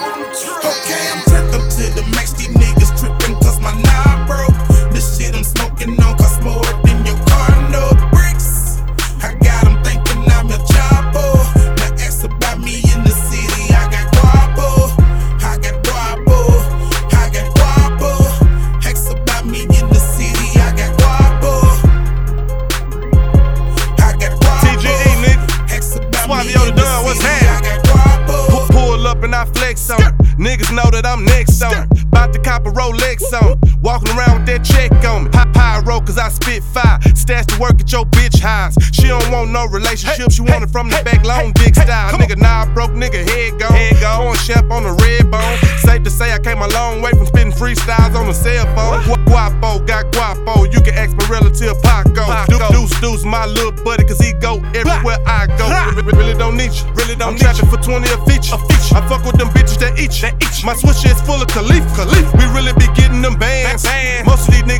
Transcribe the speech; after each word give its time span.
Okay, 0.00 1.10
I'm 1.12 1.22
turned 1.26 1.54
up 1.54 1.68
to 1.74 1.84
the 1.94 2.06
max. 2.14 2.32
These 2.32 2.48
niggas 2.54 2.94
tripping 3.00 3.34
cause 3.42 3.58
my 3.60 3.72
knob 3.82 4.28
broke. 4.28 4.54
This 4.92 5.18
shit 5.18 5.34
I'm 5.34 5.42
smoking 5.42 5.98
on 6.00 6.16
cost 6.16 6.40
more 6.42 6.62
than 6.86 7.04
your 7.04 7.18
car 7.26 7.50
no 7.70 7.90
bricks. 8.14 8.78
I 9.26 9.34
got 9.42 9.66
'em 9.66 9.82
thinking 9.82 10.22
I'm 10.30 10.46
a 10.54 10.58
chopper. 10.70 11.34
Now 11.82 11.92
ask 12.06 12.22
about 12.22 12.60
me 12.60 12.78
in 12.94 13.02
the 13.02 13.10
city. 13.10 13.74
I 13.74 13.90
got 13.90 14.06
guapo. 14.14 14.68
I 15.42 15.56
got 15.58 15.76
guapo. 15.82 16.38
I 17.18 17.24
got 17.34 17.48
guapo. 17.58 18.10
Ask 18.86 19.10
about 19.10 19.46
me 19.46 19.62
in 19.62 19.86
the 19.90 19.98
city. 20.14 20.48
I 20.62 20.70
got 20.78 20.92
guapo. 21.00 21.52
I 23.98 24.14
got 24.14 24.32
guapo. 24.38 24.62
TGE, 24.62 25.10
nigga. 25.26 25.74
Ask 25.76 25.96
about 25.96 26.24
Swallow 26.24 26.44
me 26.44 26.54
in 26.54 26.74
the 26.76 26.82
done, 26.82 27.04
what's 27.04 27.18
city. 27.20 27.46
happening? 27.46 27.67
Up 29.18 29.24
and 29.24 29.34
I 29.34 29.44
flex 29.46 29.90
on. 29.90 30.00
Niggas 30.38 30.74
know 30.74 30.88
that 30.90 31.04
I'm 31.04 31.24
next 31.24 31.60
on 31.62 31.74
'em. 31.74 31.88
Bout 32.10 32.32
to 32.32 32.38
cop 32.38 32.66
a 32.66 32.70
Rolex 32.70 33.22
on 33.32 33.52
'em. 33.52 33.58
Walking 33.82 34.16
around 34.16 34.38
with 34.38 34.46
that 34.46 34.64
check 34.64 34.92
on 35.04 35.24
me. 35.24 35.30
High 35.34 35.50
pyro, 35.52 36.00
cause 36.00 36.18
I 36.18 36.28
spit 36.28 36.62
fire. 36.62 36.98
Stash 37.14 37.46
to 37.46 37.58
work 37.58 37.80
at 37.80 37.90
your 37.90 38.06
bitch 38.06 38.40
house. 38.40 38.74
She 38.92 39.08
don't 39.08 39.28
want 39.30 39.50
no 39.50 39.66
relationship, 39.66 40.30
she 40.30 40.42
want 40.42 40.62
it 40.64 40.70
from 40.70 40.88
the 40.90 41.02
back, 41.02 41.24
long 41.24 41.52
dick 41.52 41.74
style. 41.74 42.12
Nigga, 42.12 42.36
nah, 42.38 42.66
broke 42.74 42.92
nigga, 42.92 43.28
head 43.28 43.58
gone. 43.58 43.72
Head 43.72 44.00
gone. 44.00 44.36
Champ 44.46 44.70
on 44.70 44.84
the 44.84 44.92
red 44.92 45.30
bone. 45.30 45.58
Safe 45.98 46.04
to 46.04 46.10
say 46.10 46.32
I 46.32 46.38
came 46.38 46.62
a 46.62 46.68
long 46.78 47.02
way 47.02 47.10
from 47.10 47.26
spitting 47.26 47.50
freestyles 47.50 48.14
on 48.14 48.28
the 48.28 48.32
cell 48.32 48.62
phone. 48.78 49.02
Gu- 49.02 49.18
Guapo, 49.26 49.80
got 49.84 50.06
guapo. 50.14 50.62
You 50.70 50.78
can 50.80 50.94
ask 50.94 51.10
my 51.18 51.26
relative 51.26 51.74
Paco. 51.82 52.22
Du- 52.46 52.62
Deuce, 52.70 52.94
deuce, 53.00 53.24
my 53.24 53.46
little 53.46 53.72
buddy, 53.82 54.04
cause 54.04 54.20
he 54.20 54.32
go 54.34 54.62
everywhere 54.78 55.18
I 55.26 55.50
go. 55.58 55.66
Re- 55.66 55.98
re- 56.06 56.14
Really 56.14 56.38
don't 56.38 56.56
need 56.56 56.70
you. 56.70 56.86
Really 56.94 57.16
don't 57.18 57.34
I'm 57.34 57.34
need 57.34 57.42
trapping 57.42 57.66
for 57.66 57.82
20 57.82 58.06
a 58.14 58.18
feature. 58.30 58.54
A 58.54 58.58
feature. 58.70 58.94
I 58.94 59.02
fuck 59.10 59.26
with 59.26 59.42
them 59.42 59.48
bitches 59.50 59.82
that 59.82 59.98
eat. 59.98 60.14
That 60.22 60.38
eat. 60.38 60.62
My 60.62 60.78
switch 60.78 61.02
is 61.02 61.18
full 61.26 61.42
of 61.42 61.50
Khalif. 61.50 61.82
Khalif. 61.98 62.30
We 62.38 62.46
really 62.54 62.70
be 62.78 62.86
getting 62.94 63.18
them 63.20 63.34
bands. 63.34 63.82
Most 64.22 64.46
of 64.46 64.54
these 64.54 64.62
niggas 64.70 64.77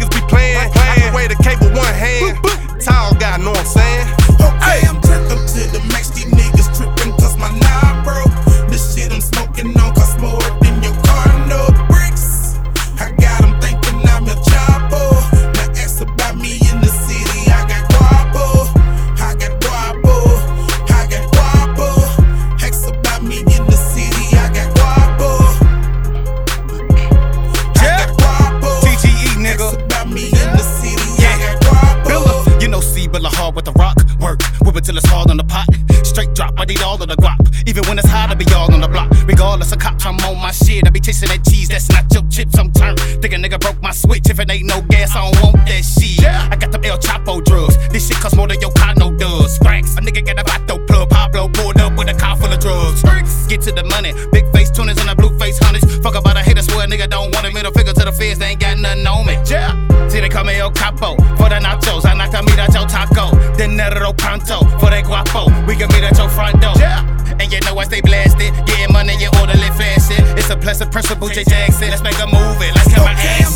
need 36.68 36.82
all 36.82 37.00
of 37.00 37.08
the 37.08 37.16
guap. 37.16 37.40
Even 37.66 37.82
when 37.88 37.98
it's 37.98 38.08
hot, 38.08 38.30
I 38.30 38.34
be 38.34 38.44
all 38.54 38.72
on 38.72 38.80
the 38.80 38.88
block. 38.88 39.10
Regardless 39.26 39.72
of 39.72 39.78
cops, 39.78 40.04
I'm 40.04 40.20
on 40.20 40.38
my 40.38 40.52
shit. 40.52 40.86
I 40.86 40.90
be 40.90 41.00
chasing 41.00 41.28
that 41.28 41.42
cheese, 41.44 41.68
that's 41.68 41.88
not 41.88 42.04
your 42.12 42.22
chips. 42.30 42.56
I'm 42.58 42.70
turned. 42.72 43.00
Think 43.00 43.32
a 43.34 43.36
nigga 43.36 43.58
broke 43.58 43.80
my 43.82 43.92
switch. 43.92 44.28
If 44.28 44.38
it 44.38 44.50
ain't 44.50 44.66
no 44.66 44.82
gas, 44.82 45.16
I 45.16 45.30
don't 45.30 45.42
want 45.42 45.66
that 45.66 45.82
shit. 45.82 46.24
I 46.24 46.54
got 46.56 46.70
them 46.70 46.84
El 46.84 46.98
Chapo 46.98 47.42
drugs. 47.44 47.76
This 47.88 48.06
shit 48.06 48.18
cost 48.18 48.36
more 48.36 48.46
than 48.46 48.60
your 48.60 48.72
condo 48.72 49.10
does. 49.16 49.56
Spracks, 49.56 49.96
a 49.96 50.00
nigga 50.00 50.24
got 50.24 50.38
a 50.38 50.44
vato 50.44 50.86
plug. 50.86 51.08
Pablo 51.10 51.48
pulled 51.48 51.80
up 51.80 51.96
with 51.96 52.08
a 52.08 52.14
car 52.14 52.36
full 52.36 52.52
of 52.52 52.60
drugs. 52.60 53.02
Get 53.48 53.62
to 53.62 53.72
the 53.72 53.84
money. 53.84 54.12
Big 54.30 54.44
face 54.52 54.70
tuners 54.70 54.98
and 54.98 55.08
a 55.08 55.14
blue 55.14 55.36
face 55.38 55.58
hunters. 55.58 55.84
Fuck 56.02 56.14
about 56.14 56.36
a 56.36 56.40
hater, 56.40 56.62
swear 56.62 56.84
a 56.84 56.88
nigga 56.88 57.08
don't 57.08 57.34
want 57.34 57.46
a 57.46 57.52
middle 57.52 57.72
finger 57.72 57.92
to 57.92 58.04
the 58.04 58.12
feds. 58.12 58.38
They 58.38 58.52
ain't 58.52 58.60
got 58.60 58.78
nothing 58.78 59.06
on 59.06 59.26
me. 59.26 59.34
Yeah. 59.48 59.72
See, 60.08 60.20
they 60.20 60.28
call 60.28 60.44
me 60.44 60.56
El 60.56 60.70
Capo. 60.70 61.16
For 61.36 61.48
the 61.48 61.60
nachos, 61.60 62.04
I 62.04 62.14
knock 62.14 62.34
a 62.34 62.42
meat 62.42 62.58
at 62.58 62.72
your 62.74 62.86
taco. 62.86 63.32
Dinero 63.56 64.12
pronto. 64.12 64.60
For 64.78 64.90
that 64.90 65.04
guapo, 65.04 65.48
we 65.68 65.76
can 65.76 65.88
meet 65.92 66.02
at 66.02 66.16
your 66.16 66.30
front 66.30 66.60
door. 66.62 66.72
Yeah. 66.80 67.04
And 67.38 67.52
you 67.52 67.60
know 67.60 67.76
I 67.78 67.84
stay 67.84 68.00
blasted. 68.00 68.56
Getting 68.66 68.92
money, 68.92 69.14
you 69.20 69.28
orderly 69.38 69.68
fashion. 69.76 70.24
It's 70.38 70.48
a 70.50 70.56
pleasant 70.56 70.90
principle, 70.90 71.28
J. 71.28 71.44
Jackson. 71.44 71.90
Let's 71.90 72.02
make 72.02 72.18
a 72.18 72.26
movie. 72.26 72.72
Let's 72.72 72.88
my 72.96 73.12
Okay, 73.12 73.44
ass. 73.44 73.47